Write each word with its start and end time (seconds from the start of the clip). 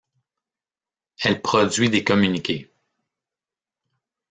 Elle 1.23 1.43
produit 1.43 1.91
des 1.91 2.03
communiqués. 2.03 2.71